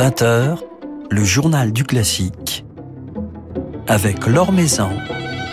[0.00, 0.56] 20h,
[1.10, 2.64] le journal du classique
[3.86, 4.88] avec Laure Maison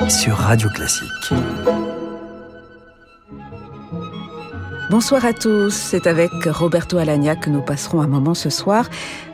[0.08, 1.33] sur Radio Classique.
[4.89, 8.90] Bonsoir à tous, c'est avec Roberto Alagna que nous passerons un moment ce soir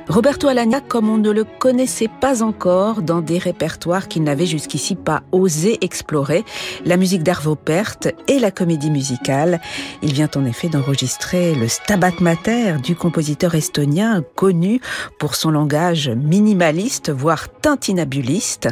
[0.09, 4.95] Roberto Alagna comme on ne le connaissait pas encore dans des répertoires qu'il n'avait jusqu'ici
[4.95, 6.43] pas osé explorer,
[6.83, 9.61] la musique d'Arvo Pärt et la comédie musicale.
[10.01, 14.81] Il vient en effet d'enregistrer le Stabat Mater du compositeur estonien connu
[15.19, 18.67] pour son langage minimaliste, voire tintinabuliste.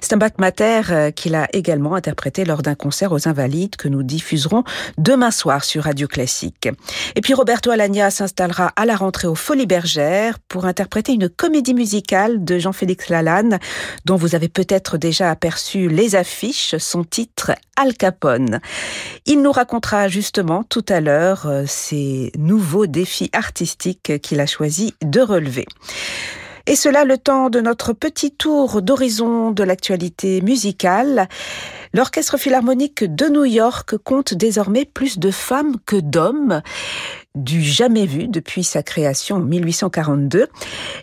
[0.00, 4.62] Stabat Mater euh, qu'il a également interprété lors d'un concert aux Invalides que nous diffuserons
[4.98, 6.68] demain soir sur Radio Classique.
[7.16, 11.30] Et puis Roberto Alagna s'installera à la rentrée aux Folies Bergères pour un interpréter une
[11.30, 13.58] comédie musicale de Jean-Félix Lalanne,
[14.04, 18.60] dont vous avez peut-être déjà aperçu les affiches, son titre Al Capone.
[19.24, 24.92] Il nous racontera justement tout à l'heure euh, ces nouveaux défis artistiques qu'il a choisi
[25.02, 25.64] de relever.
[26.66, 31.26] Et cela le temps de notre petit tour d'horizon de l'actualité musicale.
[31.94, 36.60] L'Orchestre philharmonique de New York compte désormais plus de femmes que d'hommes
[37.36, 40.48] du jamais vu depuis sa création en 1842.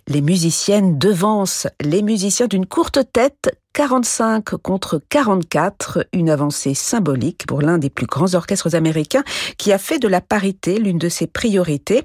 [0.07, 7.63] Les musiciennes devancent les musiciens d'une courte tête 45 contre 44, une avancée symbolique pour
[7.63, 9.23] l'un des plus grands orchestres américains
[9.57, 12.03] qui a fait de la parité l'une de ses priorités.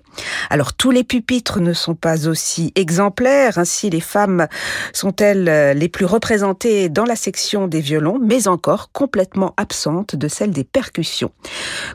[0.48, 4.46] Alors tous les pupitres ne sont pas aussi exemplaires, ainsi les femmes
[4.94, 10.52] sont-elles les plus représentées dans la section des violons, mais encore complètement absentes de celle
[10.52, 11.32] des percussions.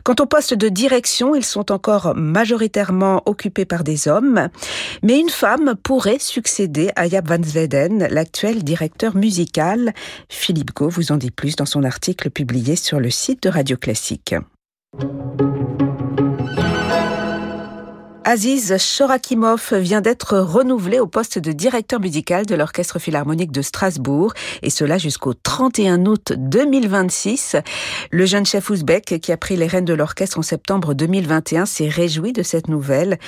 [0.04, 4.48] Quant au poste de direction, ils sont encore majoritairement occupés par des hommes,
[5.02, 9.63] mais une femme pourrait succéder à Jaap van Zweden, l'actuel directeur musical
[10.28, 13.76] Philippe Gau vous en dit plus dans son article publié sur le site de Radio
[13.76, 14.34] Classique.
[18.26, 24.32] Aziz Shorakimov vient d'être renouvelé au poste de directeur musical de l'Orchestre Philharmonique de Strasbourg,
[24.62, 27.56] et cela jusqu'au 31 août 2026.
[28.10, 31.88] Le jeune chef ouzbek qui a pris les rênes de l'orchestre en septembre 2021 s'est
[31.88, 33.18] réjoui de cette nouvelle.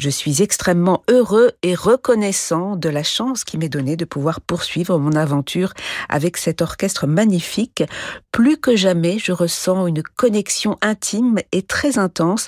[0.00, 4.98] Je suis extrêmement heureux et reconnaissant de la chance qui m'est donnée de pouvoir poursuivre
[4.98, 5.74] mon aventure
[6.08, 7.84] avec cet orchestre magnifique.
[8.32, 12.46] Plus que jamais, je ressens une connexion intime et très intense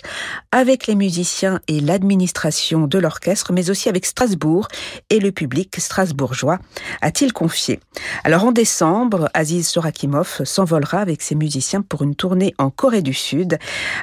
[0.50, 4.68] avec les musiciens et l'administration de l'orchestre, mais aussi avec Strasbourg
[5.10, 6.58] et le public strasbourgeois,
[7.02, 7.80] a-t-il confié.
[8.24, 13.12] Alors en décembre, Aziz Sorakimov s'envolera avec ses musiciens pour une tournée en Corée du
[13.12, 13.58] Sud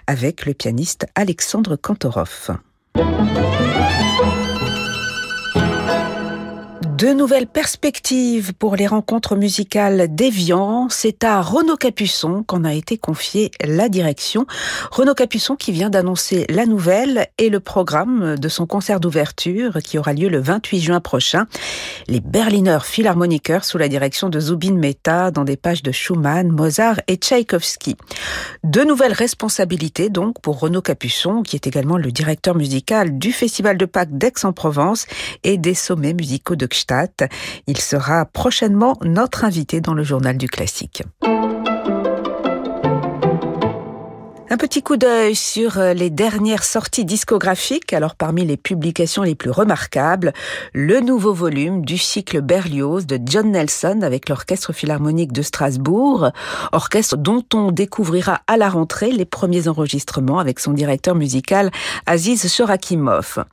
[0.05, 2.59] avec le pianiste Alexandre Kantorov.
[2.99, 3.98] Thank you.
[6.99, 10.89] De nouvelles perspectives pour les rencontres musicales d'Evian.
[10.89, 14.45] C'est à Renaud Capuçon qu'on a été confié la direction.
[14.91, 19.97] Renaud Capuçon qui vient d'annoncer la nouvelle et le programme de son concert d'ouverture qui
[19.97, 21.45] aura lieu le 28 juin prochain.
[22.09, 26.99] Les Berliner Philharmoniker sous la direction de Zubin Mehta dans des pages de Schumann, Mozart
[27.07, 27.95] et Tchaïkovski.
[28.65, 33.77] De nouvelles responsabilités donc pour Renaud Capuçon qui est également le directeur musical du Festival
[33.77, 35.05] de Pâques d'Aix-en-Provence
[35.45, 36.67] et des sommets musicaux de
[37.67, 41.03] il sera prochainement notre invité dans le journal du classique.
[44.51, 47.93] Un petit coup d'œil sur euh, les dernières sorties discographiques.
[47.93, 50.33] Alors parmi les publications les plus remarquables,
[50.73, 56.31] le nouveau volume du cycle Berlioz de John Nelson avec l'Orchestre Philharmonique de Strasbourg,
[56.71, 61.69] orchestre dont on découvrira à la rentrée les premiers enregistrements avec son directeur musical
[62.07, 63.45] Aziz Shorakimov.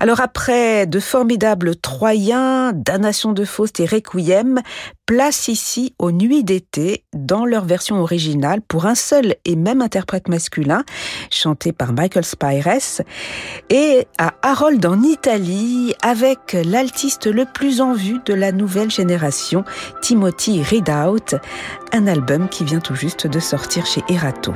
[0.00, 4.60] Alors après de formidables Troyens, Damnation de Faust et Requiem,
[5.06, 10.28] place ici aux Nuits d'été dans leur version originale pour un seul et même interprète
[10.28, 10.84] masculin,
[11.30, 13.02] chanté par Michael Spires,
[13.70, 19.64] et à Harold en Italie avec l'altiste le plus en vue de la nouvelle génération,
[20.02, 21.36] Timothy Ridout,
[21.92, 24.52] un album qui vient tout juste de sortir chez Erato.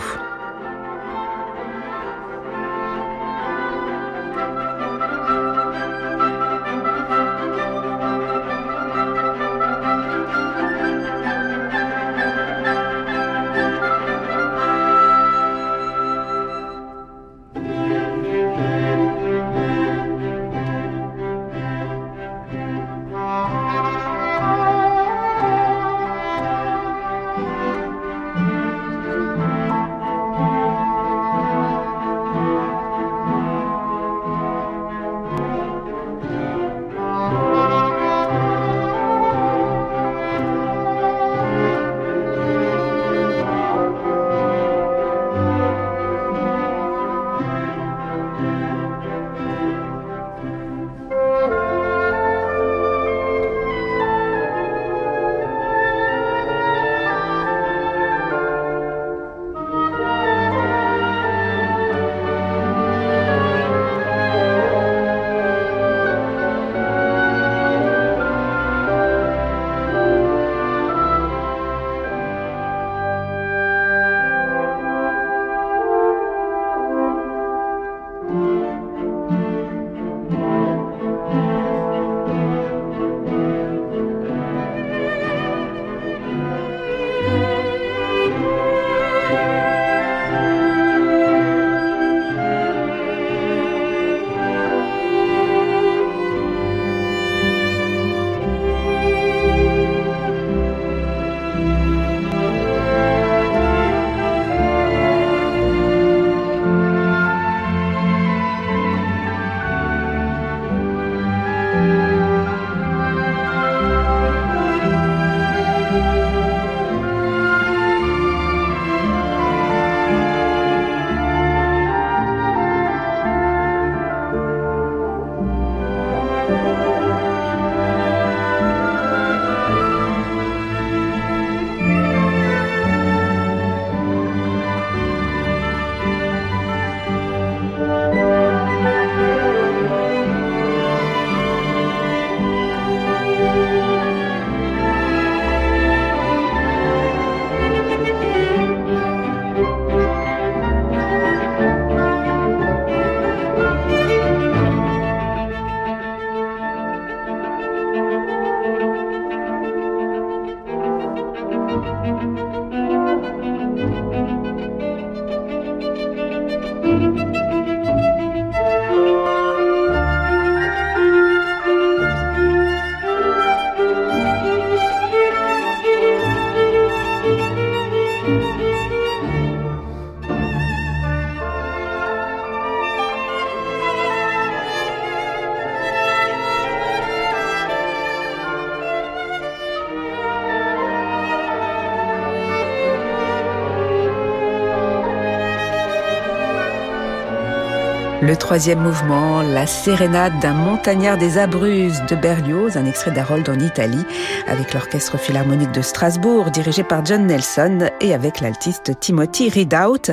[198.23, 203.59] Le troisième mouvement, la sérénade d'un montagnard des Abruzzes de Berlioz, un extrait d'Harold en
[203.59, 204.05] Italie,
[204.47, 210.11] avec l'orchestre philharmonique de Strasbourg, dirigé par John Nelson, et avec l'altiste Timothy Ridout.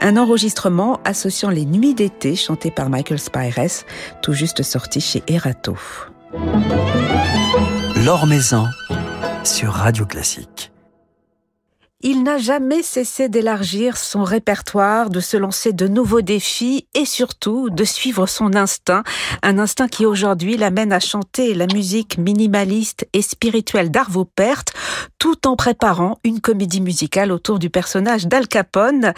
[0.00, 3.84] Un enregistrement associant les nuits d'été, chanté par Michael Spires,
[4.22, 5.76] tout juste sorti chez Erato.
[8.04, 8.66] L'Or Maison
[9.42, 10.70] sur Radio Classique.
[12.00, 17.70] Il n'a jamais cessé d'élargir son répertoire, de se lancer de nouveaux défis et surtout
[17.70, 19.02] de suivre son instinct,
[19.42, 24.72] un instinct qui aujourd'hui l'amène à chanter la musique minimaliste et spirituelle d'Arvo Pärt,
[25.18, 29.12] tout en préparant une comédie musicale autour du personnage d'Al Capone.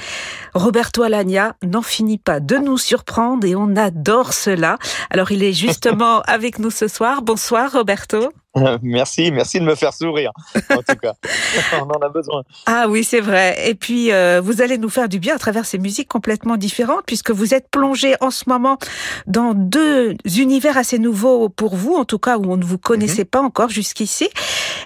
[0.54, 4.78] Roberto Alagna n'en finit pas de nous surprendre et on adore cela.
[5.10, 7.20] Alors il est justement avec nous ce soir.
[7.20, 8.30] Bonsoir Roberto.
[8.82, 10.32] Merci, merci de me faire sourire.
[10.70, 11.14] En tout cas,
[11.74, 12.42] on en a besoin.
[12.66, 13.68] Ah oui, c'est vrai.
[13.68, 17.04] Et puis, euh, vous allez nous faire du bien à travers ces musiques complètement différentes,
[17.06, 18.78] puisque vous êtes plongé en ce moment
[19.26, 23.22] dans deux univers assez nouveaux pour vous, en tout cas où on ne vous connaissait
[23.22, 23.28] mhm.
[23.28, 24.28] pas encore jusqu'ici.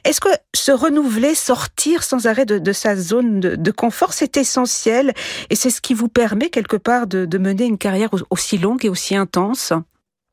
[0.04, 5.14] Est-ce que se renouveler, sortir sans arrêt de, sa zone de, confort, c'est essentiel
[5.49, 8.85] et c'est ce qui vous permet quelque part de, de mener une carrière aussi longue
[8.85, 9.73] et aussi intense?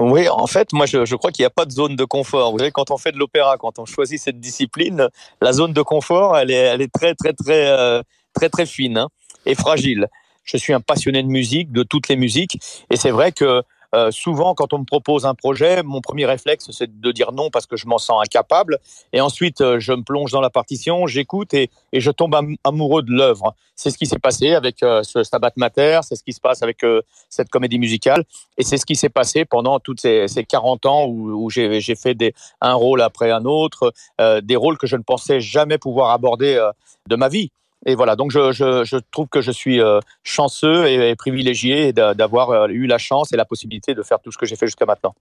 [0.02, 2.52] Oui, en fait, moi, je, crois qu'il n'y a pas de zone de confort.
[2.52, 5.08] Vous savez, quand on fait de l'opéra, quand on choisit cette discipline,
[5.42, 8.02] la zone de confort, elle est, très, très, très, euh,
[8.34, 9.10] très, très, fine hein,
[9.46, 10.08] et fragile.
[10.44, 13.62] Je suis un passionné de musique, de toutes les musiques, et c'est vrai que
[13.94, 17.50] euh, souvent, quand on me propose un projet, mon premier réflexe, c'est de dire non
[17.50, 18.80] parce que je m'en sens incapable.
[19.14, 23.12] Et ensuite, euh, je me plonge dans la partition, j'écoute et, je tombe amoureux de
[23.12, 23.54] l'œuvre.
[23.76, 26.62] C'est ce qui s'est passé avec euh, ce Stabat Mater, c'est ce qui se passe
[26.64, 26.86] avec
[27.30, 28.24] cette comédie musicale.
[28.58, 32.18] Et c'est ce qui s'est passé pendant toutes ces, ces 40 ans où, j'ai fait
[32.62, 33.94] un rôle après un autre,
[34.42, 36.70] des rôles que je ne pensais jamais pouvoir aborder
[37.08, 37.52] de ma vie
[37.86, 42.52] et voilà, donc je, je, je, trouve que je suis euh, chanceux et, privilégié d'avoir
[42.52, 44.86] euh, eu la chance et la possibilité de faire tout ce que j'ai fait jusqu'à
[44.86, 45.16] maintenant.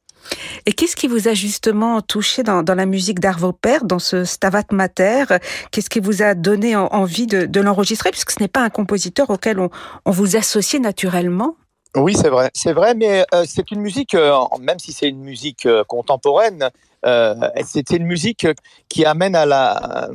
[0.67, 4.25] Et qu'est-ce qui vous a justement touché dans, dans la musique d'Arvo Pärt, dans ce
[4.25, 5.25] Stavat Mater?
[5.71, 9.31] Qu'est-ce qui vous a donné envie de, de l'enregistrer, puisque ce n'est pas un compositeur
[9.31, 9.71] auquel on,
[10.05, 11.57] on vous associe naturellement.
[11.97, 14.15] Oui, c'est vrai, c'est vrai, mais euh, c'est une musique,
[14.61, 16.69] même si c'est une musique contemporaine,
[17.03, 18.47] c'est une musique
[18.89, 20.11] qui amène à la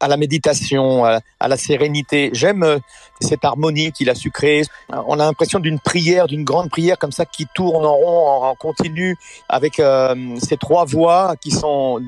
[0.00, 2.30] à la méditation, à, la sérénité.
[2.32, 2.78] J'aime euh,
[3.20, 4.62] cette harmonie qu'il a su créer.
[4.90, 8.54] On a l'impression d'une prière, d'une grande prière comme ça qui tourne en rond, en,
[8.54, 9.16] continu,
[9.48, 12.00] avec euh, ces trois voix qui sont.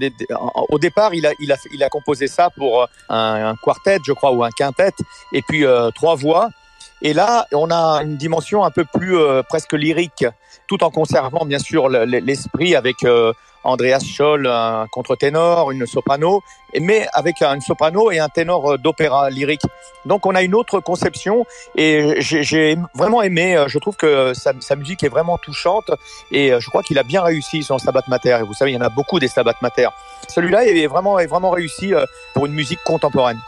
[0.69, 4.33] au départ, il a, il, a, il a composé ça pour un, quartet, je crois,
[4.33, 4.93] ou un quintet,
[5.33, 6.49] et puis euh, trois voix.
[7.03, 9.17] Et là, on a une dimension un peu plus
[9.49, 10.27] presque lyrique,
[10.67, 13.07] tout en conservant bien sûr l'esprit avec
[13.65, 16.43] Andreas Scholl, un contre-ténor, une soprano,
[16.79, 19.63] mais avec une soprano et un ténor euh, d'opéra lyrique.
[20.07, 24.77] Donc on a une autre conception et j'ai vraiment aimé, euh, je trouve que sa,
[24.77, 25.91] musique est vraiment touchante
[26.31, 28.39] et euh, je crois qu'il a bien réussi son Stabat Mater.
[28.41, 29.89] Et vous savez, il y en a beaucoup des Stabat Mater.
[30.29, 31.93] Celui-là est vraiment, est vraiment réussi
[32.35, 33.39] pour une musique contemporaine.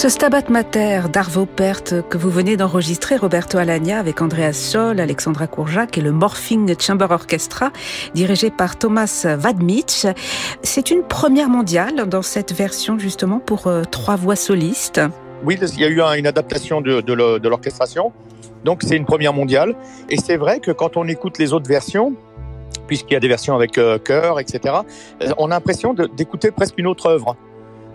[0.00, 5.46] Ce Stabat Mater d'Arvo Pärt que vous venez d'enregistrer, Roberto Alagna, avec Andreas Scholl, Alexandra
[5.46, 7.70] Courjac et le Morphing Chamber Orchestra,
[8.14, 10.06] dirigé par Thomas Vadmich,
[10.62, 15.02] c'est une première mondiale dans cette version justement pour euh, trois voix solistes.
[15.44, 18.10] Oui, il y a eu une adaptation de, de l'orchestration,
[18.64, 19.76] donc c'est une première mondiale.
[20.08, 22.14] Et c'est vrai que quand on écoute les autres versions,
[22.86, 24.76] puisqu'il y a des versions avec euh, chœur, etc.,
[25.22, 27.36] euh, on a l'impression d'écouter presque une autre œuvre.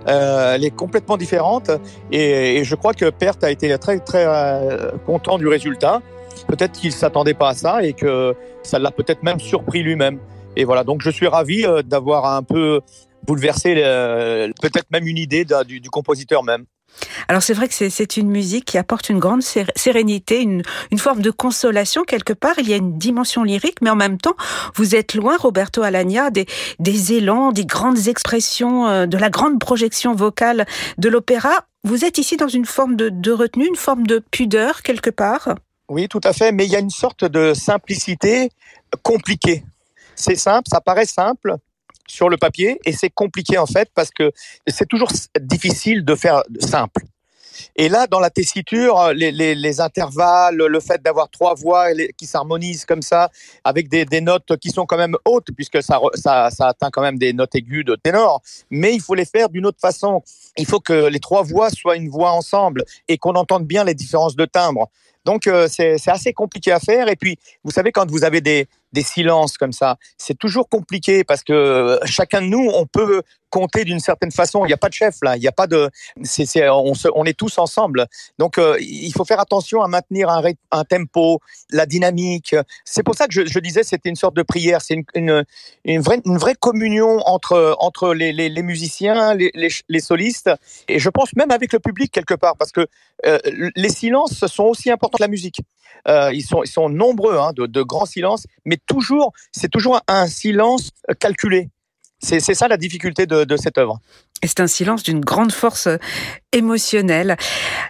[0.07, 1.71] Euh, elle est complètement différente
[2.12, 6.01] et, et, je crois que Perth a été très très euh, content du résultat.
[6.47, 10.19] Peut-être qu'il s'attendait pas à ça et que ça l'a peut-être même surpris lui-même.
[10.55, 12.81] Et voilà, donc je suis ravi euh, d'avoir un peu
[13.25, 13.74] bouleversé
[14.62, 16.65] peut-être même une idée du, du compositeur même.
[17.28, 20.64] Alors c'est vrai que c'est une musique qui apporte une grande sérénité, une,
[20.98, 22.56] forme de consolation quelque part.
[22.58, 24.36] Il y a une dimension lyrique, mais en même temps,
[24.75, 30.16] vous êtes loin, Roberto Alagna, des, élans, des grandes expressions, euh, de la grande projection
[30.16, 30.66] vocale
[30.98, 31.66] de l'opéra.
[31.84, 35.50] Vous êtes ici dans une forme de retenue, une forme de pudeur quelque part.
[35.88, 38.50] Oui, tout à fait, mais il y a une sorte de simplicité
[39.04, 39.64] compliquée.
[40.16, 41.58] C'est simple, ça paraît simple,
[42.07, 44.31] sur le papier et c'est compliqué en fait parce que
[44.67, 47.03] c'est toujours difficile de faire simple.
[47.75, 52.25] Et là, dans la tessiture, les, les, les intervalles, le fait d'avoir trois voix qui
[52.25, 53.29] s'harmonisent comme ça,
[53.63, 57.33] avec des, notes qui sont quand même hautes, puisque ça, ça, atteint quand même des
[57.33, 60.21] notes aiguës de ténor, mais il faut les faire d'une autre façon.
[60.57, 63.93] Il faut que les trois voix soient une voix ensemble et qu'on entende bien les
[63.93, 64.89] différences de timbre.
[65.25, 67.10] Donc euh, c'est assez compliqué à faire.
[67.10, 69.98] Et puis, vous savez, quand vous avez des, des silences comme ça.
[70.17, 74.65] C'est toujours compliqué parce que euh, chacun de nous, on peut compter d'une certaine façon.
[74.65, 75.89] Il n'y a pas de chef là, il n'y a pas de.
[76.24, 78.08] C'est, on, on, est tous ensemble.
[78.39, 80.41] Donc euh, il faut faire attention à maintenir un,
[80.72, 81.39] un tempo,
[81.72, 82.55] la dynamique.
[82.86, 84.82] C'est pour ça que je, je disais c'était une sorte de prière.
[84.82, 85.46] C'est une, une,
[85.84, 90.50] une, vraie, une vraie communion entre, entre les, les, les musiciens, les, les, solistes,
[90.88, 92.88] et je pense même avec le public quelque part, parce que
[93.25, 93.39] euh,
[93.75, 95.62] les silences sont aussi importants la musique.
[96.07, 100.00] Euh, ils, sont, ils sont nombreux, hein, de, de grands silences, mais toujours, c'est toujours
[100.07, 101.69] un silence calculé.
[102.19, 104.00] C'est ça la difficulté de, de cette œuvre.
[104.41, 105.88] Et c'est un silence d'une grande force
[106.53, 107.38] émotionnelle.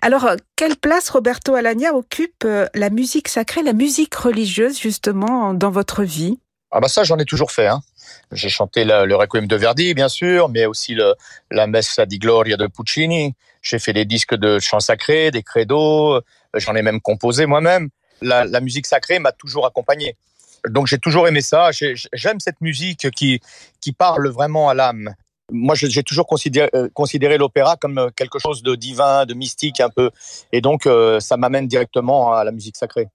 [0.02, 5.72] Alors, quelle place, Roberto Alagna, occupe euh, la musique sacrée, la musique religieuse, justement, dans
[5.72, 6.40] votre vie?
[6.72, 7.68] Ah bah ça, j'en ai toujours fait.
[7.68, 7.82] Hein.
[8.32, 11.14] J'ai chanté le, le, Requiem de Verdi, bien sûr, mais aussi le,
[11.52, 13.34] la Messa di Gloria de Puccini.
[13.62, 16.22] J'ai fait des disques de chants sacrés, des credos.
[16.56, 17.90] J'en ai même composé moi-même.
[18.22, 20.16] La, musique sacrée m'a toujours accompagné
[20.70, 21.70] donc j'ai toujours aimé ça.
[21.72, 23.40] J'aime cette musique qui,
[23.82, 25.14] qui parle vraiment à l'âme.
[25.52, 29.80] Moi, j'ai toujours considéré, euh, considéré l'opéra comme euh, quelque chose de divin, de mystique
[29.80, 30.10] un peu.
[30.52, 33.10] Et donc, euh, ça m'amène directement à la musique sacrée.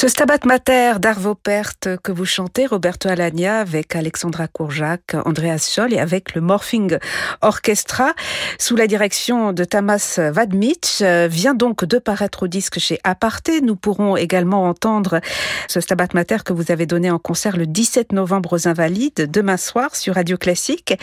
[0.00, 5.92] Ce Stabat Mater d'Arvo Pärt que vous chantez, Roberto Alagna, avec Alexandra Courjac, Andreas Scholl
[5.92, 6.96] et avec le Morphing
[7.42, 8.14] Orchestra,
[8.58, 13.60] sous la direction de Tamas Vadmich, vient donc de paraître au disque chez Aparté.
[13.60, 15.20] Nous pourrons également entendre
[15.68, 19.58] ce Stabat Mater que vous avez donné en concert le 17 novembre aux Invalides, demain
[19.58, 20.94] soir sur Radio Classique.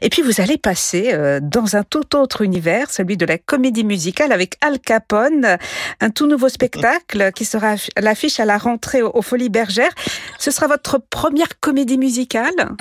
[0.00, 3.84] Et puis vous allez passer euh, dans un tout autre univers, celui de la comédie
[3.84, 5.58] musicale avec Al Capone,
[6.00, 9.92] un tout nouveau spectacle qui sera l'affiche à la rentrée aux Folies Bergères.
[10.38, 12.76] Ce sera votre première comédie musicale?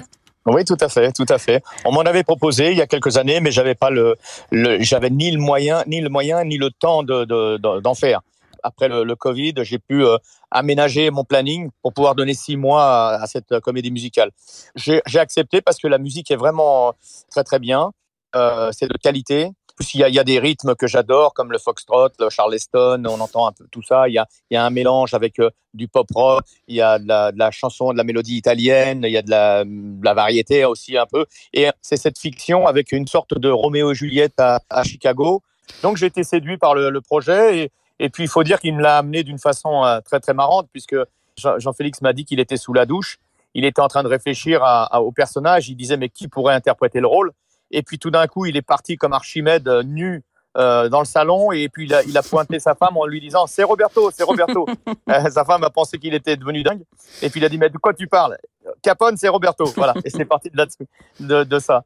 [0.46, 1.64] Oui, tout à fait, tout à fait.
[1.86, 4.16] On m'en avait proposé il y a quelques années, mais j'avais pas le,
[4.52, 8.22] j'avais ni le moyen, ni le moyen, ni le temps de, d'en faire.
[8.62, 10.18] Après le, Covid, j'ai pu euh,
[10.52, 14.32] aménager mon planning pour pouvoir donner six mois à, cette comédie musicale.
[14.76, 16.94] J'ai, accepté parce que la musique est vraiment
[17.30, 17.92] très très bien.
[18.36, 19.52] Euh, c'est de qualité
[19.94, 23.52] il y a, des rythmes que j'adore, comme le foxtrot, le charleston, on entend un
[23.52, 24.08] peu tout ça.
[24.08, 27.52] Il y a, un mélange avec euh, du pop rock, il y a de la,
[27.52, 31.26] chanson, de la mélodie italienne, il y a de la, variété aussi un peu.
[31.54, 35.42] Et c'est cette fiction avec une sorte de Roméo et Juliette à, Chicago.
[35.84, 38.98] Donc j'ai été séduit par le, projet et, puis il faut dire qu'il me l'a
[38.98, 40.96] amené d'une façon euh, très très marrante puisque
[41.38, 43.18] Jean-Félix m'a dit qu'il était sous la douche.
[43.54, 44.62] Il était en train de réfléchir
[44.94, 45.70] au personnage.
[45.70, 47.32] Il disait mais qui pourrait interpréter le rôle?
[47.76, 50.24] Et puis tout d'un coup, il est parti comme Archimède euh, nu
[50.58, 53.20] euh, dans le salon et puis il a, il a, pointé sa femme en lui
[53.20, 54.66] disant c'est Roberto, c'est Roberto.
[55.08, 56.82] Euh, sa femme a pensé qu'il était devenu dingue
[57.22, 58.38] et puis il a dit mais de quoi tu parles?
[58.82, 59.66] Capone, c'est Roberto.
[59.76, 60.66] Voilà et c'est parti de,
[61.20, 61.84] de, de ça.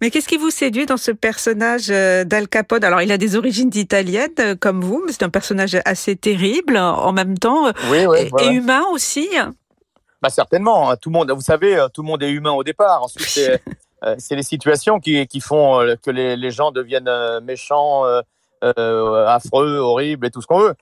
[0.00, 2.84] Mais qu'est-ce qui vous séduit dans ce personnage d'Al Capone?
[2.84, 7.12] Alors, il a des origines italiennes, comme vous, mais c'est un personnage assez terrible en
[7.12, 9.28] même temps, oui, oui, et, humain aussi.
[10.22, 10.90] Bah certainement.
[10.90, 10.96] Hein.
[10.96, 13.02] Tout le monde, vous savez, tout le monde est humain au départ.
[13.02, 13.60] Ensuite,
[14.18, 18.04] c'est les situations qui, font euh, que les, gens deviennent euh, méchants,
[18.62, 20.74] affreux, horribles et tout ce qu'on veut.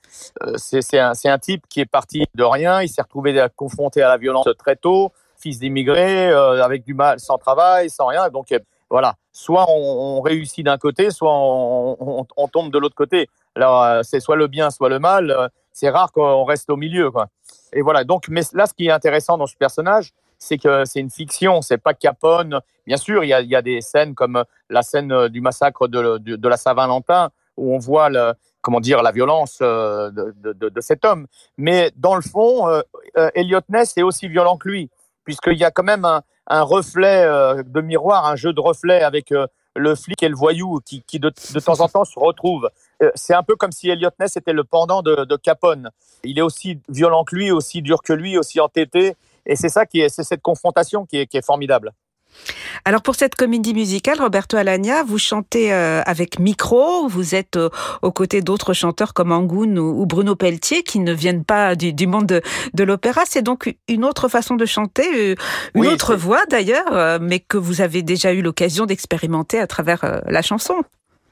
[0.56, 4.48] c'est un, type qui est parti de rien, il s'est retrouvé confronté à la violence
[4.58, 8.28] très tôt, fils d'immigrés, avec du mal, sans travail, sans rien.
[8.30, 8.54] Donc
[8.88, 13.28] voilà, soit on, réussit d'un côté, soit on, tombe de l'autre côté.
[13.54, 15.50] Alors c'est soit le bien, soit le mal.
[15.72, 17.10] C'est rare qu'on reste au milieu.
[17.10, 17.28] Quoi.
[17.74, 18.04] Et voilà.
[18.04, 21.78] Donc, là, ce qui est intéressant dans ce personnage, c'est que c'est une fiction, c'est
[21.78, 22.60] pas Capone.
[22.86, 27.30] Bien sûr, il y a, des scènes comme la scène du massacre de, la Saint-Valentin
[27.56, 28.10] où on voit
[28.60, 31.28] comment dire la violence euh, de, cet homme.
[31.56, 32.82] Mais dans le fond, euh,
[33.16, 34.90] euh, Elliot Ness est aussi violent que lui,
[35.24, 36.22] puisqu'il y a quand même un,
[36.62, 37.26] reflet
[37.64, 39.32] de miroir, un jeu de reflet avec
[39.74, 42.68] le flic et le voyou qui, de, temps en temps se retrouvent.
[43.14, 45.90] C'est un peu comme si Elliot Ness était le pendant de Capone.
[46.24, 49.16] Il est aussi violent que lui, aussi dur que lui, aussi entêté.
[49.46, 51.92] Et c'est ça qui est, c'est cette confrontation qui est, qui est formidable.
[52.84, 57.70] Alors pour cette comédie musicale, Roberto Alagna, vous chantez euh, avec micro, vous êtes euh,
[58.02, 62.26] aux côtés d'autres chanteurs comme Angoun ou, Bruno Pelletier qui ne viennent pas du, monde
[62.74, 63.22] de, l'opéra.
[63.26, 65.34] C'est donc une autre façon de chanter, euh,
[65.74, 70.42] une autre voix d'ailleurs, mais que vous avez déjà eu l'occasion d'expérimenter à travers la
[70.42, 70.84] chanson.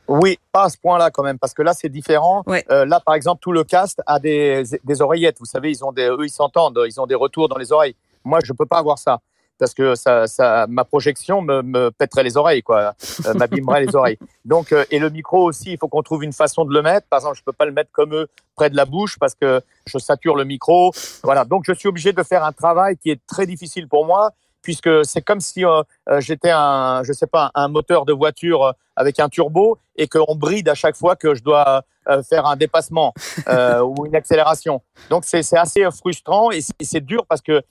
[0.07, 2.44] Oui, pas à ce point-là quand même, parce que là c'est différent.
[2.48, 5.37] Euh, là, par exemple, tout le cast a des, des oreillettes.
[5.38, 7.96] Vous savez, ils ont des, eux, ils s'entendent, ils ont des retours dans les oreilles.
[8.24, 9.20] Moi, je peux pas avoir ça
[9.58, 12.94] parce que ça, ça, ma projection me, me pèterait les oreilles, quoi,
[13.26, 14.18] euh, m'abîmerait les oreilles.
[14.44, 17.06] Donc, euh, et le micro aussi, il faut qu'on trouve une façon de le mettre.
[17.08, 19.60] Par exemple, je peux pas le mettre comme eux près de la bouche parce que
[19.87, 20.92] je sature le micro.
[21.22, 21.44] Voilà.
[21.44, 24.30] Donc, je suis obligé de faire un travail qui est très difficile pour moi
[24.62, 25.82] puisque c'est comme si euh,
[26.20, 30.70] j'étais un, je sais pas, un moteur de voiture avec un turbo et qu'on bride
[30.70, 31.82] à chaque fois que je dois
[32.28, 33.14] faire un dépassement
[33.46, 34.82] ou une accélération.
[35.10, 37.62] Donc c'est assez frustrant et c'est dur parce que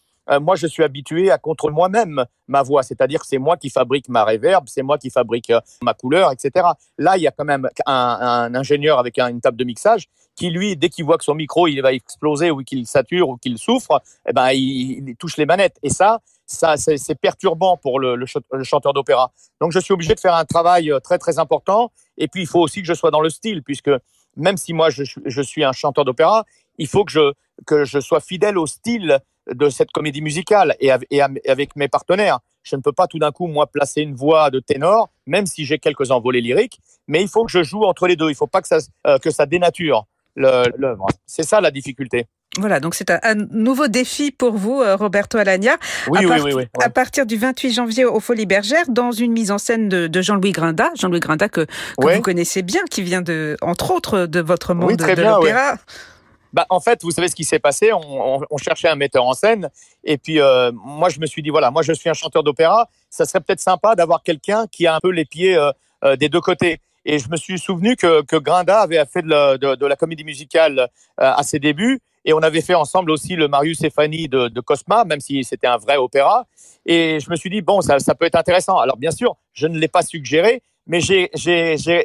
[0.42, 4.24] moi, je suis habitué à contrôler moi-même ma voix, c'est-à-dire c'est moi qui fabrique ma
[4.24, 6.66] réverb, c'est moi qui fabrique ma couleur, etc.
[6.98, 10.76] Là, il y a quand même un, ingénieur avec une table de mixage qui, lui,
[10.76, 14.02] dès qu'il voit que son micro il va exploser ou qu'il sature ou qu'il souffre,
[14.28, 15.78] eh ben, il, touche les manettes.
[15.84, 19.32] Et ça, ça c'est perturbant pour le, le, chanteur d'opéra.
[19.62, 21.92] Donc je suis obligé de faire un travail euh, très très important.
[22.18, 23.92] Et puis il faut aussi que je sois dans le style, puisque
[24.36, 26.46] même si moi je, je suis un chanteur d'opéra,
[26.78, 27.34] il faut que je,
[27.68, 29.20] que je sois fidèle au style
[29.52, 32.40] de cette comédie musicale et, avec mes partenaires.
[32.64, 35.66] Je ne peux pas tout d'un coup, moi, placer une voix de ténor, même si
[35.66, 38.28] j'ai quelques envolées lyriques, mais il faut que je joue entre les deux.
[38.28, 38.78] Il ne faut pas que ça,
[39.08, 41.08] euh, que ça dénature l'œuvre.
[41.26, 42.26] C'est ça la difficulté.
[42.60, 45.76] Voilà, donc c'est un, nouveau défi pour vous, euh, Roberto Alagna.
[46.08, 49.50] Oui, à, oui, oui, à partir du 28 janvier au Folies Bergères, dans une mise
[49.50, 51.66] en scène de, Jean-Louis Grinda, Jean-Louis Grinda que,
[51.98, 55.78] vous connaissez bien, qui vient de, entre autres, de votre monde de l'opéra.
[56.54, 59.70] Bah, en fait, vous savez ce qui s'est passé on, cherchait un metteur en scène,
[60.04, 62.90] et puis euh, moi je me suis dit voilà, moi je suis un chanteur d'opéra,
[63.10, 66.42] ça serait peut-être sympa d'avoir quelqu'un qui a un peu les pieds euh, des deux
[66.42, 66.80] côtés.
[67.06, 69.96] Et je me suis souvenu que, que Grinda avait fait de la, de, de la
[69.98, 70.88] comédie musicale
[71.18, 74.62] à ses débuts Et on avait fait ensemble aussi le Marius et Fanny de, de
[74.62, 76.46] Cosma, même si c'était un vrai opéra.
[76.86, 78.78] Et je me suis dit, bon, ça, ça peut être intéressant.
[78.78, 81.30] Alors bien sûr, je ne l'ai pas suggéré, mais j'ai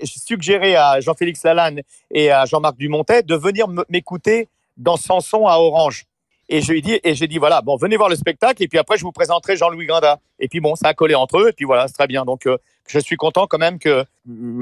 [0.04, 6.06] suggéré à Jean-Félix Lalanne et à Jean-Marc Dumontet de venir m'écouter dans Sanson à Orange.
[6.50, 8.96] Et je lui et j'ai dit, voilà, bon, venez voir le spectacle, et puis après,
[8.96, 10.18] je vous présenterai Jean-Louis Grinda.
[10.38, 12.24] Et puis bon, ça a collé entre eux, et puis voilà, c'est très bien.
[12.24, 14.04] Donc, euh, je suis content quand même que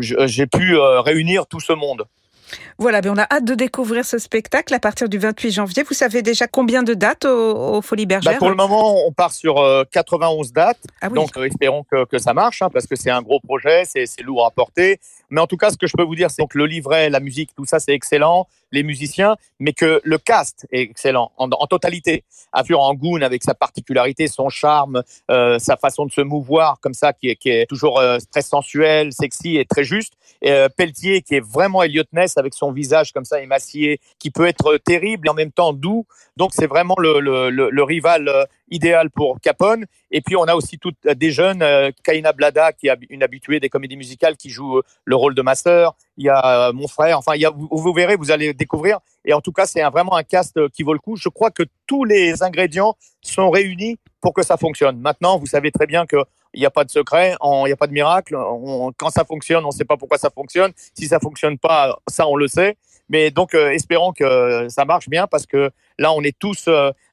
[0.00, 2.06] j'ai pu euh, réunir tout ce monde.
[2.78, 5.82] Voilà, mais on a hâte de découvrir ce spectacle à partir du 28 janvier.
[5.82, 9.32] Vous savez déjà combien de dates au, Folies Bergères bah, Pour le moment, on part
[9.32, 9.56] sur
[9.92, 10.78] 91 euh, dates.
[11.00, 14.06] Ah Donc, espérons que, que, ça marche, hein, parce que c'est un gros projet, c'est
[14.22, 14.98] lourd à porter.
[15.30, 17.20] Mais en tout cas, ce que je peux vous dire, c'est que le livret, la
[17.20, 22.24] musique, tout ça, c'est excellent, les musiciens, mais que le cast est excellent en, totalité.
[22.52, 27.12] Arthur Angoun, avec sa particularité, son charme, euh, sa façon de se mouvoir comme ça,
[27.12, 30.14] qui est, toujours euh, très sensuel, sexy et très juste.
[30.44, 34.46] Euh, Pelletier, qui est vraiment Elliot Ness, avec son visage comme ça émacié, qui peut
[34.46, 36.06] être terrible et en même temps doux.
[36.36, 39.86] Donc, c'est vraiment le, rival idéal pour Capone.
[40.10, 43.60] Et puis on a aussi toutes des jeunes, euh, Kaina Blada qui est une habituée
[43.60, 45.96] des comédies musicales qui joue euh, le rôle de ma sœur.
[46.16, 47.18] Il y a euh, mon frère.
[47.18, 49.00] Enfin, vous, verrez, vous allez découvrir.
[49.24, 51.16] Et en tout cas, c'est vraiment un cast qui vaut le coup.
[51.16, 54.98] Je crois que tous les ingrédients sont réunis pour que ça fonctionne.
[55.00, 56.16] Maintenant, vous savez très bien que
[56.54, 58.34] il n'y a pas de secret, il n'y a pas de miracle.
[58.96, 60.72] quand ça fonctionne, on ne sait pas pourquoi ça fonctionne.
[60.94, 62.78] Si ça fonctionne pas, ça on le sait.
[63.10, 66.66] Mais donc, espérons que ça marche bien parce que là, on est tous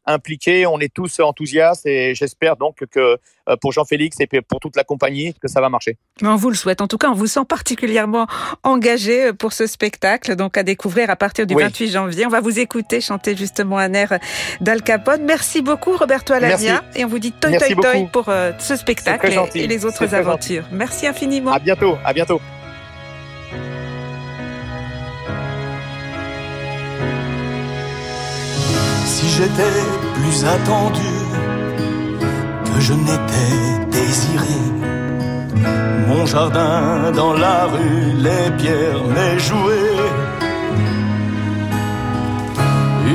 [0.05, 3.17] impliqués, on est tous enthousiastes et j'espère donc que
[3.49, 5.97] euh, pour Jean-Félix et pour toute la compagnie que ça va marcher.
[6.21, 6.81] On vous le souhaite.
[6.81, 8.25] En tout cas, on vous sent particulièrement
[8.63, 12.25] engagé euh, pour ce spectacle, donc à découvrir à partir du 28 janvier.
[12.25, 14.17] On va vous écouter chanter justement un air
[14.61, 15.23] d'Al Capone.
[15.23, 16.83] Merci beaucoup, Roberto Alagna.
[16.95, 20.63] Et on vous dit toi toi toi pour euh, ce spectacle et, les autres aventures.
[20.71, 21.51] Merci infiniment.
[21.51, 21.97] À bientôt.
[22.05, 22.39] À bientôt.
[29.37, 29.79] J'étais
[30.15, 31.13] plus attendu
[32.65, 33.59] que je n'étais
[33.97, 34.59] désiré.
[36.07, 40.09] Mon jardin dans la rue, les pierres, mes jouets.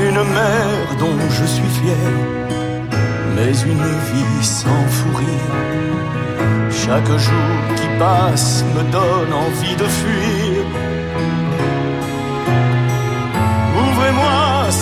[0.07, 2.11] Une mère dont je suis fier,
[3.35, 5.57] mais une vie sans fou rire.
[6.70, 10.58] Chaque jour qui passe me donne envie de fuir.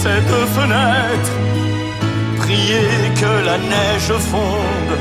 [0.06, 1.32] Cette fenêtre,
[2.38, 4.94] priez que la neige fonde.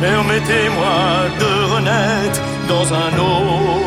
[0.00, 1.00] Permettez-moi
[1.42, 3.81] de renaître dans un autre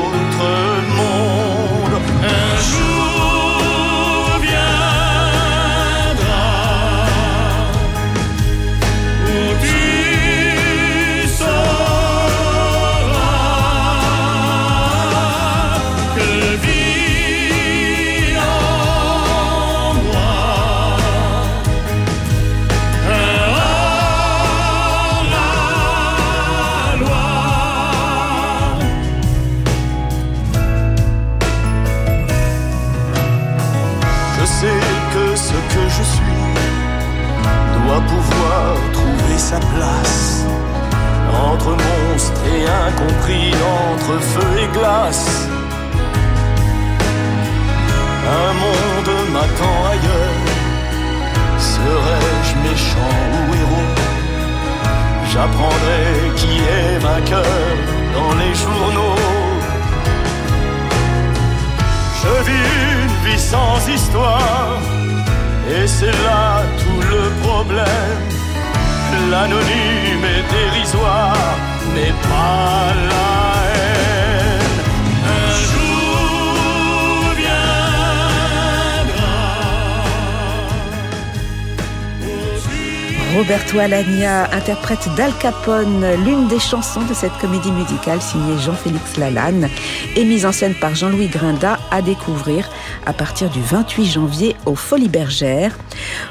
[83.35, 89.69] Roberto Alagna interprète d'Al Capone, l'une des chansons de cette comédie musicale signée Jean-Félix Lalanne
[90.15, 92.69] et mise en scène par Jean-Louis Grinda à découvrir
[93.05, 95.77] à partir du 28 janvier au Folies Bergères.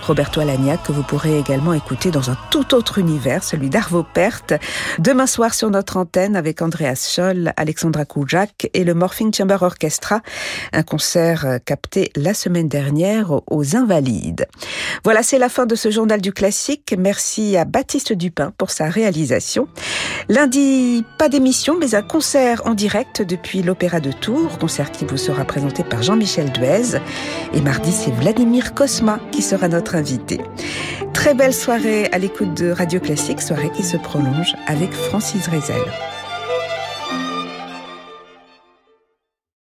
[0.02, 4.54] Roberto Alagnac que vous pourrez également écouter dans un tout autre univers, celui d'Arvo Pärt,
[4.98, 10.20] demain soir sur notre antenne avec Andreas Scholl, Alexandra Koujak et le Morphing Chamber Orchestra,
[10.72, 14.46] un concert euh, capté la semaine dernière aux Invalides.
[15.04, 16.94] Voilà, c'est la fin de ce journal du classique.
[16.98, 19.68] Merci à Baptiste Dupin pour sa réalisation.
[20.28, 25.16] Lundi, pas d'émission, mais un concert en direct depuis l'Opéra de Tours, concert qui vous
[25.16, 27.00] sera présenté par Jean-Michel Duet
[27.54, 30.40] et mardi, c'est Vladimir Kosma qui sera notre invité.
[31.12, 36.13] Très belle soirée à l'écoute de Radio Classique, soirée qui se prolonge avec Francis Rezel.